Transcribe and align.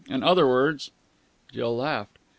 In 0.09 0.23
other 0.23 0.47
words...." 0.47 0.89
Jill 1.51 1.77
laughed. 1.77 2.17